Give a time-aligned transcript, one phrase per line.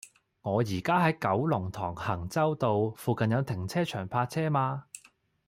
[0.41, 4.85] 我依家喺九龍塘衡州道，附近有停車場泊車嗎